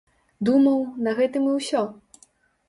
Думаў, 0.47 0.79
на 1.09 1.13
гэтым 1.19 1.45
і 1.51 1.53
ўсё! 1.59 1.85